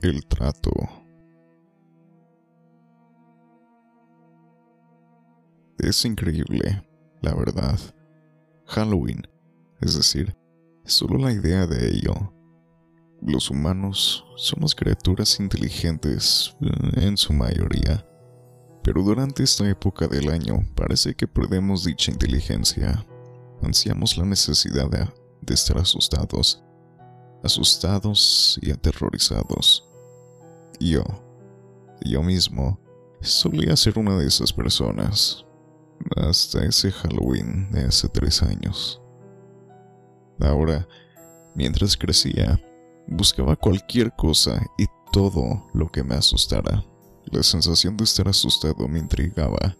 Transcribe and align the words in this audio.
El 0.00 0.24
trato. 0.26 0.70
Es 5.78 6.04
increíble, 6.04 6.88
la 7.20 7.34
verdad. 7.34 7.80
Halloween, 8.66 9.26
es 9.80 9.96
decir, 9.96 10.36
solo 10.84 11.18
la 11.18 11.32
idea 11.32 11.66
de 11.66 11.88
ello. 11.88 12.14
Los 13.22 13.50
humanos 13.50 14.24
somos 14.36 14.76
criaturas 14.76 15.40
inteligentes 15.40 16.56
eh, 16.60 17.06
en 17.06 17.16
su 17.16 17.32
mayoría, 17.32 18.06
pero 18.84 19.02
durante 19.02 19.42
esta 19.42 19.68
época 19.68 20.06
del 20.06 20.30
año 20.30 20.64
parece 20.76 21.14
que 21.14 21.26
perdemos 21.26 21.84
dicha 21.84 22.12
inteligencia. 22.12 23.04
Ansiamos 23.62 24.16
la 24.16 24.26
necesidad 24.26 24.88
de, 24.90 25.08
de 25.40 25.54
estar 25.54 25.76
asustados, 25.76 26.62
asustados 27.42 28.60
y 28.62 28.70
aterrorizados. 28.70 29.87
Yo, 30.80 31.04
yo 32.02 32.22
mismo, 32.22 32.78
solía 33.20 33.76
ser 33.76 33.98
una 33.98 34.16
de 34.16 34.26
esas 34.26 34.52
personas, 34.52 35.44
hasta 36.16 36.64
ese 36.64 36.92
Halloween 36.92 37.70
de 37.72 37.84
hace 37.84 38.08
tres 38.08 38.42
años. 38.42 39.00
Ahora, 40.40 40.86
mientras 41.54 41.96
crecía, 41.96 42.60
buscaba 43.08 43.56
cualquier 43.56 44.12
cosa 44.14 44.64
y 44.78 44.86
todo 45.12 45.66
lo 45.74 45.88
que 45.88 46.04
me 46.04 46.14
asustara. 46.14 46.84
La 47.26 47.42
sensación 47.42 47.96
de 47.96 48.04
estar 48.04 48.28
asustado 48.28 48.86
me 48.88 48.98
intrigaba. 48.98 49.76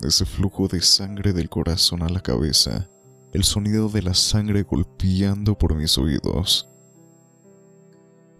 Ese 0.00 0.24
flujo 0.24 0.68
de 0.68 0.80
sangre 0.82 1.32
del 1.32 1.48
corazón 1.48 2.02
a 2.02 2.08
la 2.08 2.20
cabeza, 2.20 2.88
el 3.32 3.44
sonido 3.44 3.88
de 3.88 4.02
la 4.02 4.14
sangre 4.14 4.62
golpeando 4.62 5.56
por 5.56 5.74
mis 5.74 5.96
oídos, 5.96 6.68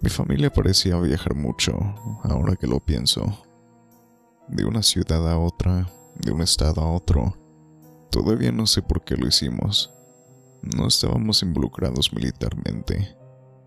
mi 0.00 0.10
familia 0.10 0.52
parecía 0.52 0.98
viajar 0.98 1.34
mucho, 1.34 1.72
ahora 2.22 2.56
que 2.56 2.66
lo 2.66 2.80
pienso. 2.80 3.24
De 4.48 4.64
una 4.64 4.82
ciudad 4.82 5.30
a 5.30 5.38
otra, 5.38 5.88
de 6.16 6.32
un 6.32 6.42
estado 6.42 6.82
a 6.82 6.92
otro. 6.92 7.36
Todavía 8.10 8.52
no 8.52 8.66
sé 8.66 8.82
por 8.82 9.02
qué 9.04 9.16
lo 9.16 9.26
hicimos. 9.26 9.90
No 10.62 10.86
estábamos 10.86 11.42
involucrados 11.42 12.12
militarmente. 12.12 13.16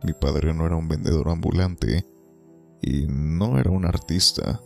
Mi 0.03 0.13
padre 0.13 0.53
no 0.53 0.65
era 0.65 0.75
un 0.75 0.87
vendedor 0.87 1.29
ambulante 1.29 2.05
y 2.81 3.07
no 3.07 3.57
era 3.57 3.71
un 3.71 3.85
artista. 3.85 4.61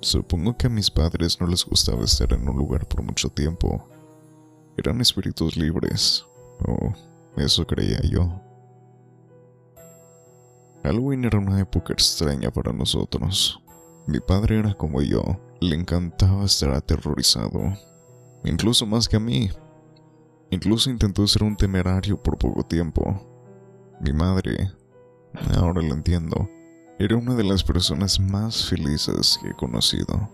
Supongo 0.00 0.56
que 0.56 0.68
a 0.68 0.70
mis 0.70 0.90
padres 0.90 1.40
no 1.40 1.46
les 1.46 1.64
gustaba 1.64 2.04
estar 2.04 2.32
en 2.32 2.48
un 2.48 2.56
lugar 2.56 2.86
por 2.86 3.02
mucho 3.02 3.28
tiempo. 3.28 3.88
Eran 4.76 5.00
espíritus 5.00 5.56
libres, 5.56 6.24
o 6.66 6.92
eso 7.36 7.66
creía 7.66 8.00
yo. 8.02 8.47
Halloween 10.84 11.24
era 11.24 11.38
una 11.38 11.60
época 11.60 11.92
extraña 11.92 12.50
para 12.50 12.72
nosotros. 12.72 13.60
Mi 14.06 14.20
padre 14.20 14.60
era 14.60 14.74
como 14.74 15.02
yo, 15.02 15.22
le 15.60 15.74
encantaba 15.74 16.44
estar 16.44 16.70
aterrorizado, 16.70 17.60
incluso 18.44 18.86
más 18.86 19.08
que 19.08 19.16
a 19.16 19.20
mí. 19.20 19.50
Incluso 20.50 20.88
intentó 20.88 21.26
ser 21.26 21.42
un 21.42 21.56
temerario 21.56 22.22
por 22.22 22.38
poco 22.38 22.62
tiempo. 22.62 23.20
Mi 24.00 24.12
madre, 24.12 24.72
ahora 25.56 25.82
lo 25.82 25.92
entiendo, 25.92 26.48
era 26.98 27.16
una 27.16 27.34
de 27.34 27.44
las 27.44 27.62
personas 27.62 28.18
más 28.18 28.64
felices 28.66 29.38
que 29.42 29.50
he 29.50 29.54
conocido. 29.54 30.30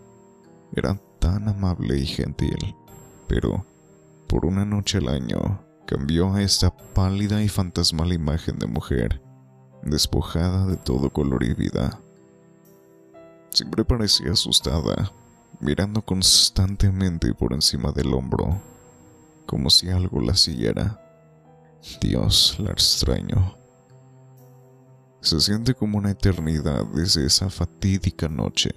Era 0.76 0.94
tan 1.18 1.48
amable 1.48 1.98
y 1.98 2.06
gentil, 2.06 2.76
pero 3.26 3.66
por 4.28 4.46
una 4.46 4.64
noche 4.64 4.98
al 4.98 5.08
año 5.08 5.64
cambió 5.86 6.32
a 6.32 6.42
esta 6.42 6.76
pálida 6.94 7.42
y 7.42 7.48
fantasmal 7.48 8.12
imagen 8.12 8.58
de 8.58 8.66
mujer 8.66 9.23
despojada 9.90 10.66
de 10.66 10.76
todo 10.76 11.10
color 11.10 11.44
y 11.44 11.54
vida. 11.54 12.00
Siempre 13.50 13.84
parecía 13.84 14.32
asustada, 14.32 15.12
mirando 15.60 16.02
constantemente 16.02 17.32
por 17.34 17.52
encima 17.52 17.92
del 17.92 18.12
hombro, 18.12 18.60
como 19.46 19.70
si 19.70 19.90
algo 19.90 20.20
la 20.20 20.34
siguiera. 20.34 21.00
Dios, 22.00 22.56
la 22.58 22.70
extraño. 22.70 23.56
Se 25.20 25.40
siente 25.40 25.74
como 25.74 25.98
una 25.98 26.10
eternidad 26.10 26.84
desde 26.86 27.26
esa 27.26 27.48
fatídica 27.50 28.28
noche. 28.28 28.70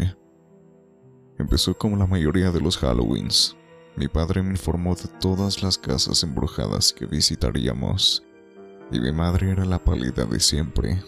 Empezó 1.40 1.78
como 1.78 1.96
la 1.98 2.08
mayoría 2.08 2.52
de 2.52 2.62
los 2.62 2.78
Halloweens. 2.78 3.56
Mi 3.96 4.08
padre 4.08 4.44
me 4.44 4.52
informó 4.52 4.96
de 4.96 5.08
todas 5.20 5.64
las 5.64 5.78
casas 5.78 6.24
embrujadas 6.24 6.94
que 6.94 7.06
visitaríamos 7.06 8.27
y 8.92 9.00
mi 9.00 9.12
madre 9.12 9.52
era 9.52 9.66
la 9.66 9.84
pálida 9.84 10.26
de 10.26 10.40
siempre. 10.40 11.02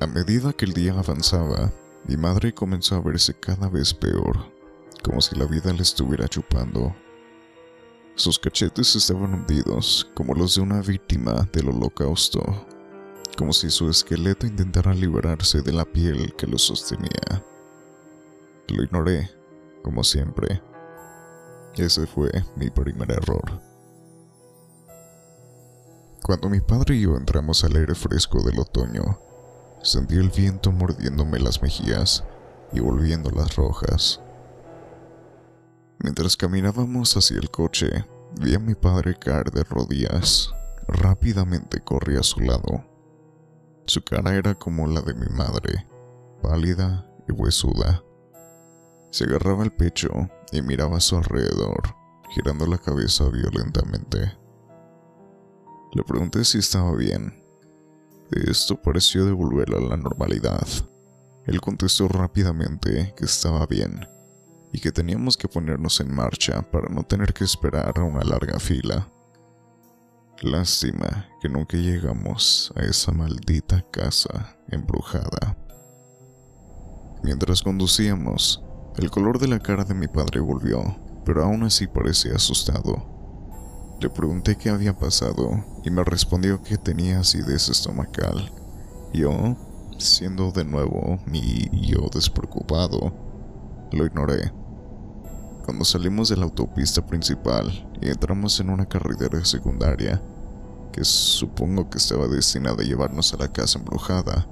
A 0.00 0.06
medida 0.06 0.52
que 0.52 0.64
el 0.64 0.72
día 0.72 0.98
avanzaba, 0.98 1.72
mi 2.06 2.16
madre 2.16 2.54
comenzó 2.54 2.96
a 2.96 3.00
verse 3.00 3.34
cada 3.34 3.68
vez 3.68 3.92
peor, 3.92 4.38
como 5.02 5.20
si 5.20 5.36
la 5.36 5.46
vida 5.46 5.72
le 5.72 5.82
estuviera 5.82 6.28
chupando. 6.28 6.94
Sus 8.14 8.38
cachetes 8.38 8.94
estaban 8.96 9.34
hundidos 9.34 10.10
como 10.14 10.34
los 10.34 10.54
de 10.54 10.62
una 10.62 10.80
víctima 10.82 11.48
del 11.52 11.68
holocausto, 11.68 12.40
como 13.36 13.52
si 13.52 13.70
su 13.70 13.88
esqueleto 13.88 14.46
intentara 14.46 14.92
liberarse 14.94 15.62
de 15.62 15.72
la 15.72 15.84
piel 15.84 16.34
que 16.36 16.46
lo 16.46 16.58
sostenía. 16.58 17.44
Lo 18.68 18.82
ignoré, 18.82 19.30
como 19.82 20.04
siempre. 20.04 20.62
Ese 21.76 22.06
fue 22.06 22.30
mi 22.56 22.70
primer 22.70 23.10
error. 23.10 23.69
Cuando 26.22 26.48
mi 26.48 26.60
padre 26.60 26.96
y 26.96 27.02
yo 27.02 27.16
entramos 27.16 27.64
al 27.64 27.76
aire 27.76 27.94
fresco 27.94 28.42
del 28.42 28.58
otoño, 28.58 29.20
sentí 29.82 30.16
el 30.16 30.30
viento 30.30 30.70
mordiéndome 30.70 31.38
las 31.38 31.62
mejillas 31.62 32.24
y 32.72 32.80
volviéndolas 32.80 33.56
rojas. 33.56 34.20
Mientras 35.98 36.36
caminábamos 36.36 37.16
hacia 37.16 37.38
el 37.38 37.50
coche, 37.50 38.06
vi 38.40 38.54
a 38.54 38.58
mi 38.58 38.74
padre 38.74 39.18
caer 39.18 39.50
de 39.50 39.64
rodillas. 39.64 40.52
Rápidamente 40.88 41.80
corrí 41.80 42.16
a 42.16 42.22
su 42.22 42.40
lado. 42.40 42.84
Su 43.86 44.02
cara 44.02 44.34
era 44.34 44.54
como 44.54 44.86
la 44.86 45.02
de 45.02 45.14
mi 45.14 45.26
madre, 45.26 45.86
pálida 46.42 47.06
y 47.28 47.32
huesuda. 47.32 48.02
Se 49.10 49.24
agarraba 49.24 49.64
el 49.64 49.72
pecho 49.72 50.10
y 50.52 50.62
miraba 50.62 50.98
a 50.98 51.00
su 51.00 51.16
alrededor, 51.16 51.94
girando 52.34 52.66
la 52.66 52.78
cabeza 52.78 53.28
violentamente. 53.28 54.39
Le 55.92 56.04
pregunté 56.04 56.44
si 56.44 56.58
estaba 56.58 56.94
bien. 56.94 57.42
Esto 58.30 58.80
pareció 58.80 59.24
devolverla 59.24 59.78
a 59.78 59.90
la 59.90 59.96
normalidad. 59.96 60.66
Él 61.46 61.60
contestó 61.60 62.06
rápidamente 62.06 63.12
que 63.16 63.24
estaba 63.24 63.66
bien 63.66 64.06
y 64.72 64.78
que 64.78 64.92
teníamos 64.92 65.36
que 65.36 65.48
ponernos 65.48 65.98
en 65.98 66.14
marcha 66.14 66.62
para 66.70 66.88
no 66.88 67.02
tener 67.02 67.32
que 67.32 67.42
esperar 67.42 67.98
a 67.98 68.04
una 68.04 68.22
larga 68.22 68.60
fila. 68.60 69.10
Lástima 70.42 71.28
que 71.42 71.48
nunca 71.48 71.76
llegamos 71.76 72.72
a 72.76 72.84
esa 72.84 73.10
maldita 73.10 73.84
casa 73.90 74.56
embrujada. 74.68 75.56
Mientras 77.24 77.62
conducíamos, 77.62 78.64
el 78.96 79.10
color 79.10 79.40
de 79.40 79.48
la 79.48 79.58
cara 79.58 79.84
de 79.84 79.94
mi 79.94 80.06
padre 80.06 80.38
volvió, 80.38 80.82
pero 81.24 81.42
aún 81.42 81.64
así 81.64 81.88
parecía 81.88 82.36
asustado. 82.36 83.19
Le 84.00 84.08
pregunté 84.08 84.56
qué 84.56 84.70
había 84.70 84.96
pasado 84.96 85.62
y 85.84 85.90
me 85.90 86.02
respondió 86.02 86.62
que 86.62 86.78
tenía 86.78 87.20
acidez 87.20 87.68
estomacal. 87.68 88.50
Yo, 89.12 89.58
siendo 89.98 90.52
de 90.52 90.64
nuevo 90.64 91.18
mi 91.26 91.68
yo 91.86 92.08
despreocupado, 92.10 93.12
lo 93.92 94.06
ignoré. 94.06 94.54
Cuando 95.66 95.84
salimos 95.84 96.30
de 96.30 96.38
la 96.38 96.44
autopista 96.44 97.06
principal 97.06 97.86
y 98.00 98.08
entramos 98.08 98.58
en 98.60 98.70
una 98.70 98.86
carretera 98.86 99.44
secundaria, 99.44 100.22
que 100.92 101.04
supongo 101.04 101.90
que 101.90 101.98
estaba 101.98 102.26
destinada 102.26 102.82
a 102.82 102.86
llevarnos 102.86 103.34
a 103.34 103.36
la 103.36 103.52
casa 103.52 103.78
embrujada, 103.78 104.48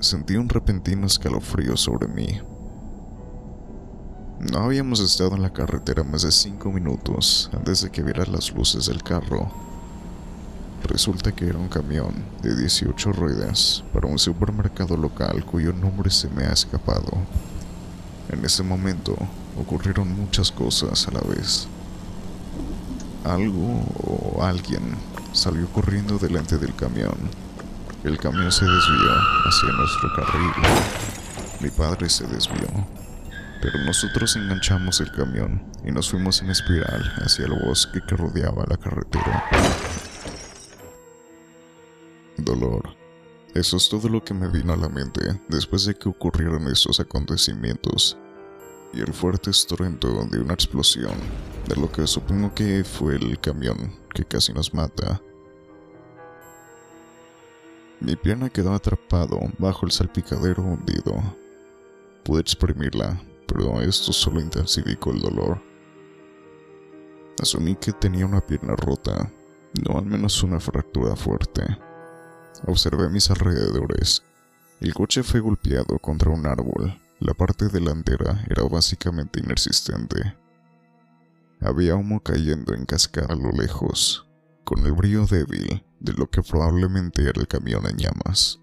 sentí 0.00 0.36
un 0.36 0.48
repentino 0.48 1.06
escalofrío 1.06 1.76
sobre 1.76 2.08
mí. 2.08 2.40
No 4.50 4.58
habíamos 4.58 4.98
estado 4.98 5.36
en 5.36 5.42
la 5.42 5.52
carretera 5.52 6.02
más 6.02 6.22
de 6.22 6.32
cinco 6.32 6.72
minutos 6.72 7.48
antes 7.52 7.80
de 7.80 7.90
que 7.90 8.02
viera 8.02 8.26
las 8.26 8.52
luces 8.52 8.86
del 8.86 9.00
carro. 9.00 9.48
Resulta 10.82 11.30
que 11.30 11.46
era 11.46 11.58
un 11.58 11.68
camión 11.68 12.12
de 12.42 12.56
18 12.56 13.12
ruedas 13.12 13.84
para 13.92 14.08
un 14.08 14.18
supermercado 14.18 14.96
local 14.96 15.44
cuyo 15.44 15.72
nombre 15.72 16.10
se 16.10 16.28
me 16.28 16.42
ha 16.42 16.52
escapado. 16.52 17.12
En 18.30 18.44
ese 18.44 18.64
momento 18.64 19.16
ocurrieron 19.56 20.12
muchas 20.12 20.50
cosas 20.50 21.06
a 21.06 21.12
la 21.12 21.20
vez. 21.20 21.68
Algo 23.22 23.84
o 24.02 24.42
alguien 24.42 24.82
salió 25.32 25.68
corriendo 25.68 26.18
delante 26.18 26.58
del 26.58 26.74
camión. 26.74 27.14
El 28.02 28.18
camión 28.18 28.50
se 28.50 28.64
desvió 28.64 29.12
hacia 29.46 29.72
nuestro 29.72 30.12
carril. 30.16 30.52
Mi 31.60 31.70
padre 31.70 32.10
se 32.10 32.26
desvió 32.26 32.66
pero 33.62 33.78
nosotros 33.78 34.34
enganchamos 34.34 35.00
el 35.00 35.12
camión 35.12 35.64
y 35.84 35.92
nos 35.92 36.10
fuimos 36.10 36.42
en 36.42 36.50
espiral 36.50 37.00
hacia 37.24 37.46
el 37.46 37.52
bosque 37.52 38.00
que 38.06 38.16
rodeaba 38.16 38.64
la 38.68 38.76
carretera. 38.76 39.44
Dolor, 42.36 42.96
Eso 43.54 43.76
es 43.76 43.88
todo 43.88 44.08
lo 44.08 44.24
que 44.24 44.34
me 44.34 44.48
vino 44.48 44.72
a 44.72 44.76
la 44.76 44.88
mente 44.88 45.40
después 45.48 45.84
de 45.84 45.94
que 45.94 46.08
ocurrieron 46.08 46.66
estos 46.66 46.98
acontecimientos 46.98 48.18
y 48.92 49.00
el 49.00 49.12
fuerte 49.12 49.50
estruendo 49.50 50.24
de 50.24 50.40
una 50.40 50.54
explosión, 50.54 51.14
de 51.68 51.76
lo 51.76 51.90
que 51.92 52.06
supongo 52.06 52.52
que 52.54 52.82
fue 52.82 53.14
el 53.14 53.38
camión 53.38 53.94
que 54.12 54.24
casi 54.24 54.52
nos 54.52 54.74
mata. 54.74 55.20
Mi 58.00 58.16
pierna 58.16 58.50
quedó 58.50 58.74
atrapado 58.74 59.38
bajo 59.58 59.86
el 59.86 59.92
salpicadero 59.92 60.62
hundido. 60.62 61.22
Pude 62.24 62.40
exprimirla, 62.40 63.20
pero 63.46 63.80
esto 63.80 64.12
solo 64.12 64.40
intensificó 64.40 65.12
el 65.12 65.20
dolor. 65.20 65.60
Asumí 67.40 67.74
que 67.76 67.92
tenía 67.92 68.26
una 68.26 68.40
pierna 68.40 68.74
rota, 68.76 69.30
no 69.86 69.98
al 69.98 70.06
menos 70.06 70.42
una 70.42 70.60
fractura 70.60 71.16
fuerte. 71.16 71.62
Observé 72.66 73.08
mis 73.08 73.30
alrededores. 73.30 74.22
El 74.80 74.94
coche 74.94 75.22
fue 75.22 75.40
golpeado 75.40 75.98
contra 75.98 76.30
un 76.30 76.46
árbol. 76.46 76.98
La 77.20 77.34
parte 77.34 77.68
delantera 77.68 78.44
era 78.48 78.64
básicamente 78.64 79.40
inexistente. 79.40 80.36
Había 81.60 81.94
humo 81.94 82.20
cayendo 82.20 82.74
en 82.74 82.84
cascada 82.84 83.34
a 83.34 83.36
lo 83.36 83.52
lejos, 83.52 84.26
con 84.64 84.84
el 84.84 84.92
brillo 84.92 85.26
débil 85.26 85.84
de 86.00 86.12
lo 86.12 86.28
que 86.28 86.42
probablemente 86.42 87.22
era 87.22 87.40
el 87.40 87.46
camión 87.46 87.86
en 87.86 87.96
llamas. 87.96 88.61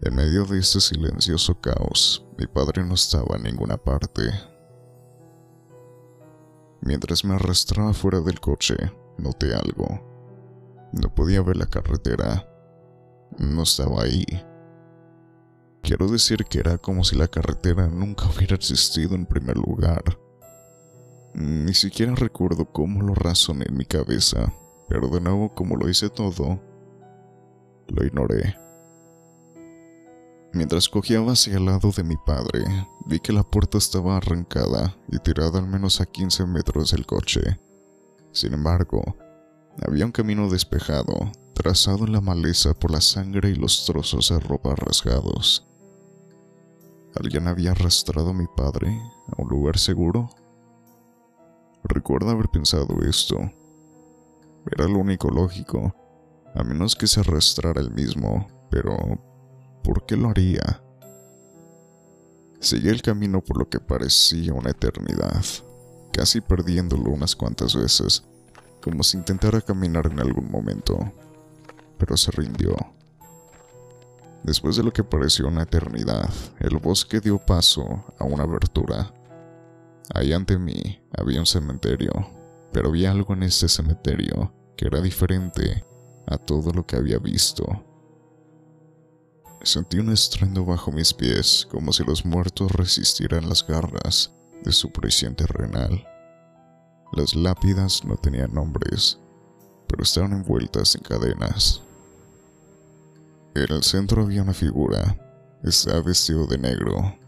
En 0.00 0.14
medio 0.14 0.44
de 0.44 0.60
este 0.60 0.80
silencioso 0.80 1.60
caos, 1.60 2.24
mi 2.38 2.46
padre 2.46 2.84
no 2.84 2.94
estaba 2.94 3.36
en 3.36 3.42
ninguna 3.42 3.76
parte. 3.76 4.22
Mientras 6.80 7.24
me 7.24 7.34
arrastraba 7.34 7.92
fuera 7.92 8.20
del 8.20 8.38
coche, 8.38 8.76
noté 9.18 9.52
algo. 9.52 10.00
No 10.92 11.12
podía 11.12 11.42
ver 11.42 11.56
la 11.56 11.66
carretera. 11.66 12.48
No 13.38 13.64
estaba 13.64 14.04
ahí. 14.04 14.24
Quiero 15.82 16.06
decir 16.06 16.44
que 16.44 16.60
era 16.60 16.78
como 16.78 17.02
si 17.02 17.16
la 17.16 17.26
carretera 17.26 17.88
nunca 17.88 18.26
hubiera 18.28 18.54
existido 18.54 19.16
en 19.16 19.26
primer 19.26 19.56
lugar. 19.56 20.02
Ni 21.34 21.74
siquiera 21.74 22.14
recuerdo 22.14 22.66
cómo 22.72 23.02
lo 23.02 23.14
razoné 23.14 23.64
en 23.68 23.76
mi 23.76 23.84
cabeza, 23.84 24.52
pero 24.88 25.08
de 25.08 25.20
nuevo 25.20 25.52
como 25.56 25.74
lo 25.74 25.88
hice 25.88 26.08
todo, 26.08 26.60
lo 27.88 28.04
ignoré. 28.04 28.67
Mientras 30.52 30.88
cogía 30.88 31.20
hacia 31.20 31.58
el 31.58 31.66
lado 31.66 31.90
de 31.94 32.02
mi 32.02 32.16
padre, 32.16 32.64
vi 33.04 33.20
que 33.20 33.32
la 33.32 33.42
puerta 33.42 33.76
estaba 33.76 34.16
arrancada 34.16 34.96
y 35.08 35.18
tirada 35.18 35.58
al 35.58 35.66
menos 35.66 36.00
a 36.00 36.06
15 36.06 36.46
metros 36.46 36.92
del 36.92 37.04
coche. 37.04 37.60
Sin 38.32 38.54
embargo, 38.54 39.02
había 39.86 40.06
un 40.06 40.12
camino 40.12 40.48
despejado, 40.48 41.30
trazado 41.54 42.06
en 42.06 42.12
la 42.12 42.22
maleza 42.22 42.72
por 42.72 42.90
la 42.90 43.00
sangre 43.00 43.50
y 43.50 43.54
los 43.56 43.84
trozos 43.84 44.30
de 44.30 44.40
ropa 44.40 44.74
rasgados. 44.74 45.66
¿Alguien 47.14 47.46
había 47.46 47.72
arrastrado 47.72 48.30
a 48.30 48.34
mi 48.34 48.46
padre 48.46 48.88
a 49.26 49.42
un 49.42 49.48
lugar 49.48 49.78
seguro? 49.78 50.30
Recuerdo 51.84 52.30
haber 52.30 52.48
pensado 52.48 52.98
esto. 53.02 53.36
Era 54.70 54.88
lo 54.88 54.98
único 54.98 55.28
lógico, 55.28 55.94
a 56.54 56.62
menos 56.64 56.96
que 56.96 57.06
se 57.06 57.20
arrastrara 57.20 57.80
el 57.80 57.92
mismo, 57.92 58.46
pero 58.70 58.96
¿por 59.88 60.04
qué 60.04 60.18
lo 60.18 60.28
haría? 60.28 60.82
Seguí 62.60 62.90
el 62.90 63.00
camino 63.00 63.40
por 63.40 63.58
lo 63.58 63.70
que 63.70 63.80
parecía 63.80 64.52
una 64.52 64.68
eternidad, 64.68 65.42
casi 66.12 66.42
perdiéndolo 66.42 67.10
unas 67.10 67.34
cuantas 67.34 67.74
veces, 67.74 68.22
como 68.82 69.02
si 69.02 69.16
intentara 69.16 69.62
caminar 69.62 70.08
en 70.12 70.20
algún 70.20 70.50
momento, 70.50 70.98
pero 71.96 72.18
se 72.18 72.30
rindió. 72.32 72.76
Después 74.42 74.76
de 74.76 74.82
lo 74.82 74.92
que 74.92 75.04
pareció 75.04 75.48
una 75.48 75.62
eternidad, 75.62 76.28
el 76.60 76.76
bosque 76.76 77.20
dio 77.20 77.38
paso 77.38 78.04
a 78.18 78.24
una 78.24 78.42
abertura. 78.42 79.10
Ahí 80.14 80.34
ante 80.34 80.58
mí 80.58 81.00
había 81.16 81.40
un 81.40 81.46
cementerio, 81.46 82.12
pero 82.74 82.88
había 82.88 83.10
algo 83.10 83.32
en 83.32 83.44
este 83.44 83.70
cementerio 83.70 84.52
que 84.76 84.86
era 84.86 85.00
diferente 85.00 85.82
a 86.26 86.36
todo 86.36 86.72
lo 86.72 86.84
que 86.84 86.96
había 86.96 87.18
visto. 87.18 87.87
Sentí 89.62 89.98
un 89.98 90.10
estruendo 90.10 90.64
bajo 90.64 90.92
mis 90.92 91.12
pies, 91.12 91.66
como 91.70 91.92
si 91.92 92.04
los 92.04 92.24
muertos 92.24 92.70
resistieran 92.72 93.48
las 93.48 93.66
garras 93.66 94.32
de 94.62 94.72
su 94.72 94.90
prisión 94.92 95.34
terrenal. 95.34 96.06
Las 97.12 97.34
lápidas 97.34 98.04
no 98.04 98.16
tenían 98.16 98.54
nombres, 98.54 99.18
pero 99.88 100.02
estaban 100.02 100.32
envueltas 100.32 100.94
en 100.94 101.02
cadenas. 101.02 101.82
En 103.54 103.72
el 103.72 103.82
centro 103.82 104.22
había 104.22 104.42
una 104.42 104.54
figura. 104.54 105.16
Estaba 105.64 106.00
vestido 106.02 106.46
de 106.46 106.58
negro. 106.58 107.18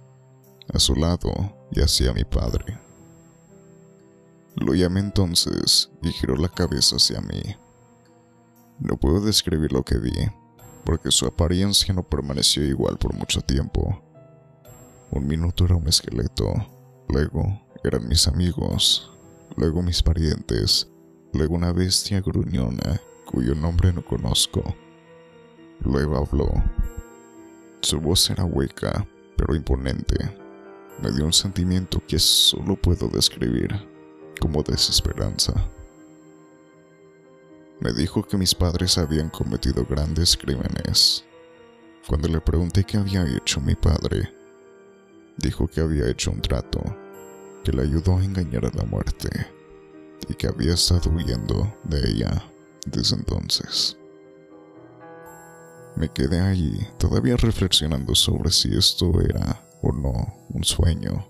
A 0.72 0.78
su 0.78 0.94
lado 0.94 1.32
yacía 1.72 2.12
mi 2.12 2.24
padre. 2.24 2.78
Lo 4.56 4.74
llamé 4.74 5.00
entonces 5.00 5.90
y 6.02 6.12
giró 6.12 6.36
la 6.36 6.48
cabeza 6.48 6.96
hacia 6.96 7.20
mí. 7.20 7.56
No 8.78 8.96
puedo 8.96 9.20
describir 9.20 9.72
lo 9.72 9.84
que 9.84 9.98
vi, 9.98 10.12
porque 10.84 11.10
su 11.10 11.26
apariencia 11.26 11.94
no 11.94 12.02
permaneció 12.02 12.64
igual 12.64 12.98
por 12.98 13.14
mucho 13.14 13.40
tiempo. 13.40 14.02
Un 15.10 15.26
minuto 15.26 15.64
era 15.64 15.76
un 15.76 15.88
esqueleto, 15.88 16.52
luego 17.08 17.60
eran 17.82 18.08
mis 18.08 18.28
amigos, 18.28 19.10
luego 19.56 19.82
mis 19.82 20.02
parientes, 20.02 20.88
luego 21.32 21.54
una 21.54 21.72
bestia 21.72 22.20
gruñona 22.20 23.00
cuyo 23.24 23.54
nombre 23.54 23.92
no 23.92 24.04
conozco. 24.04 24.62
Luego 25.80 26.16
habló. 26.18 26.52
Su 27.80 28.00
voz 28.00 28.28
era 28.28 28.44
hueca, 28.44 29.06
pero 29.36 29.54
imponente. 29.54 30.16
Me 31.02 31.10
dio 31.12 31.24
un 31.24 31.32
sentimiento 31.32 32.02
que 32.06 32.18
solo 32.18 32.76
puedo 32.76 33.08
describir 33.08 33.70
como 34.40 34.62
desesperanza. 34.62 35.54
Me 37.80 37.92
dijo 37.92 38.22
que 38.22 38.36
mis 38.36 38.54
padres 38.54 38.98
habían 38.98 39.30
cometido 39.30 39.86
grandes 39.86 40.36
crímenes. 40.36 41.24
Cuando 42.06 42.28
le 42.28 42.40
pregunté 42.40 42.84
qué 42.84 42.98
había 42.98 43.24
hecho 43.24 43.60
mi 43.60 43.74
padre, 43.74 44.34
dijo 45.38 45.66
que 45.66 45.80
había 45.80 46.08
hecho 46.08 46.30
un 46.30 46.42
trato 46.42 46.82
que 47.64 47.72
le 47.72 47.82
ayudó 47.82 48.18
a 48.18 48.24
engañar 48.24 48.66
a 48.66 48.70
la 48.76 48.84
muerte 48.84 49.28
y 50.28 50.34
que 50.34 50.46
había 50.46 50.74
estado 50.74 51.10
huyendo 51.10 51.74
de 51.84 52.10
ella 52.10 52.52
desde 52.86 53.16
entonces. 53.16 53.96
Me 55.96 56.08
quedé 56.08 56.40
allí, 56.40 56.87
todavía 56.99 57.37
reflexionando 57.37 58.14
sobre 58.14 58.50
si 58.50 58.76
esto 58.76 59.20
era 59.20 59.66
o 59.82 59.92
no 59.92 60.46
un 60.50 60.64
sueño. 60.64 61.26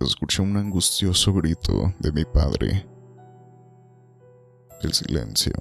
Escuché 0.00 0.42
un 0.42 0.56
angustioso 0.56 1.32
grito 1.32 1.94
de 1.98 2.12
mi 2.12 2.24
padre. 2.24 2.86
El 4.82 4.92
silencio. 4.92 5.52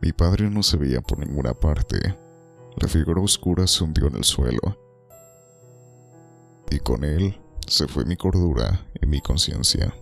Mi 0.00 0.12
padre 0.12 0.48
no 0.48 0.62
se 0.62 0.78
veía 0.78 1.02
por 1.02 1.18
ninguna 1.18 1.52
parte. 1.52 1.96
La 2.76 2.88
figura 2.88 3.20
oscura 3.20 3.66
se 3.66 3.84
hundió 3.84 4.06
en 4.08 4.16
el 4.16 4.24
suelo. 4.24 4.78
Y 6.70 6.78
con 6.78 7.04
él 7.04 7.38
se 7.66 7.86
fue 7.86 8.06
mi 8.06 8.16
cordura 8.16 8.86
y 9.00 9.06
mi 9.06 9.20
conciencia. 9.20 9.94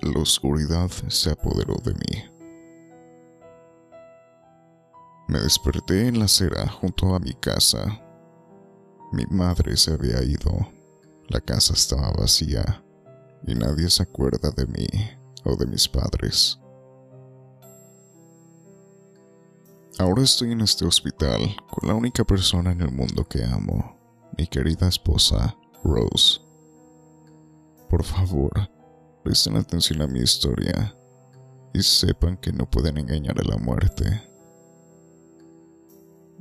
La 0.00 0.20
oscuridad 0.20 0.90
se 1.08 1.30
apoderó 1.30 1.74
de 1.84 1.92
mí. 1.92 2.24
Me 5.28 5.38
desperté 5.40 6.08
en 6.08 6.18
la 6.18 6.24
acera 6.24 6.66
junto 6.66 7.14
a 7.14 7.20
mi 7.20 7.34
casa. 7.34 8.02
Mi 9.12 9.26
madre 9.26 9.76
se 9.76 9.92
había 9.92 10.22
ido. 10.22 10.50
La 11.28 11.40
casa 11.40 11.74
estaba 11.74 12.10
vacía 12.12 12.82
y 13.46 13.54
nadie 13.54 13.88
se 13.90 14.02
acuerda 14.02 14.50
de 14.50 14.66
mí 14.66 14.86
o 15.44 15.56
de 15.56 15.66
mis 15.66 15.88
padres. 15.88 16.58
Ahora 19.98 20.22
estoy 20.22 20.52
en 20.52 20.62
este 20.62 20.86
hospital 20.86 21.54
con 21.70 21.88
la 21.88 21.94
única 21.94 22.24
persona 22.24 22.72
en 22.72 22.80
el 22.80 22.90
mundo 22.90 23.28
que 23.28 23.44
amo, 23.44 23.98
mi 24.38 24.46
querida 24.46 24.88
esposa, 24.88 25.54
Rose. 25.84 26.40
Por 27.88 28.04
favor, 28.04 28.50
presten 29.22 29.56
atención 29.56 30.00
a 30.00 30.06
mi 30.06 30.20
historia 30.20 30.96
y 31.74 31.82
sepan 31.82 32.36
que 32.38 32.52
no 32.52 32.70
pueden 32.70 32.98
engañar 32.98 33.38
a 33.38 33.48
la 33.48 33.58
muerte. 33.58 34.04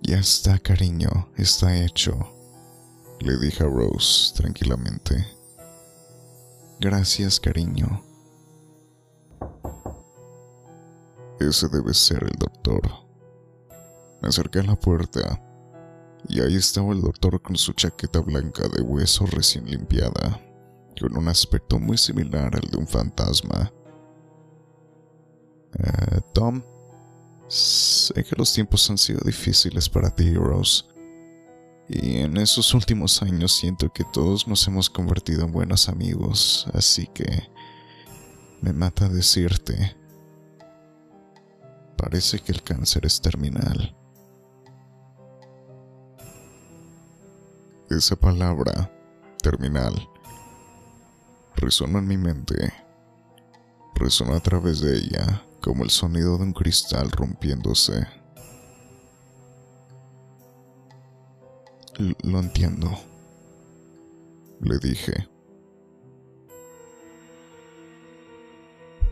Ya 0.04 0.20
está, 0.20 0.58
cariño, 0.60 1.30
está 1.36 1.76
hecho, 1.84 2.18
le 3.20 3.38
dije 3.38 3.64
a 3.64 3.68
Rose 3.68 4.34
tranquilamente. 4.36 5.39
Gracias, 6.80 7.40
cariño. 7.40 8.02
Ese 11.40 11.68
debe 11.70 11.94
ser 11.94 12.24
el 12.24 12.38
doctor. 12.38 12.82
Me 14.22 14.30
acerqué 14.30 14.60
a 14.60 14.64
la 14.64 14.76
puerta 14.76 15.42
y 16.28 16.42
ahí 16.42 16.56
estaba 16.56 16.94
el 16.94 17.02
doctor 17.02 17.42
con 17.42 17.56
su 17.56 17.74
chaqueta 17.74 18.20
blanca 18.20 18.68
de 18.68 18.82
hueso 18.82 19.26
recién 19.26 19.66
limpiada, 19.66 20.42
con 21.00 21.18
un 21.18 21.28
aspecto 21.28 21.80
muy 21.80 21.98
similar 21.98 22.56
al 22.56 22.70
de 22.70 22.78
un 22.78 22.88
fantasma. 22.88 23.72
Eh, 25.78 26.22
Tom, 26.34 26.62
Sé 27.50 28.24
que 28.24 28.36
los 28.38 28.54
tiempos 28.54 28.88
han 28.92 28.98
sido 29.00 29.22
difíciles 29.26 29.90
para 29.90 30.14
ti, 30.14 30.36
Rose. 30.36 30.84
Y 31.92 32.18
en 32.18 32.38
esos 32.38 32.76
últimos 32.76 33.24
años 33.24 33.52
siento 33.52 33.92
que 33.92 34.04
todos 34.04 34.48
nos 34.48 34.68
hemos 34.68 34.92
convertido 34.92 35.44
en 35.44 35.52
buenos 35.52 35.90
amigos, 35.90 36.68
así 36.74 37.08
que 37.08 37.50
me 38.62 38.74
mata 38.74 39.10
decirte. 39.10 39.98
Parece 41.98 42.40
que 42.40 42.52
el 42.52 42.62
cáncer 42.62 43.08
es 43.08 43.20
terminal. 43.20 43.98
Esa 47.90 48.16
palabra, 48.16 48.94
terminal, 49.42 50.08
resonó 51.56 51.98
en 51.98 52.08
mi 52.08 52.18
mente. 52.18 52.72
Resonó 53.96 54.36
a 54.36 54.40
través 54.42 54.80
de 54.80 54.96
ella 54.96 55.44
como 55.60 55.84
el 55.84 55.90
sonido 55.90 56.38
de 56.38 56.44
un 56.44 56.54
cristal 56.54 57.10
rompiéndose. 57.10 58.19
Lo 62.00 62.40
entiendo, 62.40 62.90
le 64.62 64.78
dije. 64.80 65.28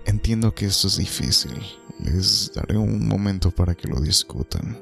Entiendo 0.05 0.55
que 0.55 0.65
esto 0.65 0.87
es 0.87 0.97
difícil. 0.97 1.51
Les 1.99 2.51
daré 2.53 2.77
un 2.77 3.07
momento 3.07 3.51
para 3.51 3.75
que 3.75 3.89
lo 3.89 3.99
discutan. 3.99 4.77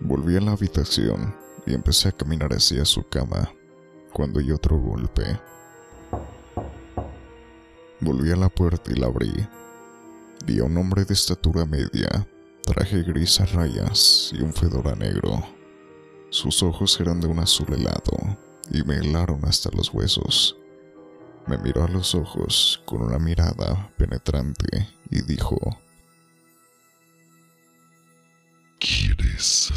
Volví 0.00 0.36
a 0.36 0.40
la 0.40 0.52
habitación 0.52 1.34
y 1.66 1.74
empecé 1.74 2.08
a 2.08 2.12
caminar 2.12 2.52
hacia 2.52 2.84
su 2.84 3.06
cama 3.06 3.52
cuando 4.12 4.38
oí 4.38 4.50
otro 4.50 4.78
golpe. 4.78 5.38
Volví 8.00 8.32
a 8.32 8.36
la 8.36 8.48
puerta 8.48 8.90
y 8.90 8.94
la 8.94 9.06
abrí. 9.06 9.32
Vi 10.46 10.58
a 10.60 10.64
un 10.64 10.76
hombre 10.76 11.04
de 11.04 11.14
estatura 11.14 11.66
media, 11.66 12.26
Traje 12.64 13.02
gris 13.02 13.40
a 13.40 13.46
rayas 13.46 14.30
y 14.32 14.40
un 14.40 14.52
fedora 14.52 14.94
negro. 14.94 15.44
Sus 16.30 16.62
ojos 16.62 16.98
eran 17.00 17.20
de 17.20 17.26
un 17.26 17.40
azul 17.40 17.66
helado 17.74 18.38
y 18.70 18.84
me 18.84 18.96
helaron 18.98 19.44
hasta 19.44 19.68
los 19.76 19.92
huesos. 19.92 20.56
Me 21.48 21.58
miró 21.58 21.84
a 21.84 21.88
los 21.88 22.14
ojos 22.14 22.80
con 22.86 23.02
una 23.02 23.18
mirada 23.18 23.92
penetrante 23.98 24.88
y 25.10 25.22
dijo, 25.22 25.58
¿Quieres 28.78 29.71